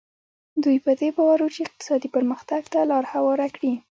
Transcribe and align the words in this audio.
دوی 0.63 0.77
په 0.85 0.91
دې 0.99 1.09
باور 1.15 1.39
وو 1.41 1.53
چې 1.55 1.61
اقتصادي 1.67 2.09
پرمختګ 2.15 2.63
ته 2.73 2.79
لار 2.91 3.05
هواره 3.13 3.47
کړي. 3.55 3.73